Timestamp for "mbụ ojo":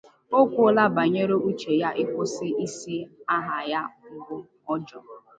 4.15-4.99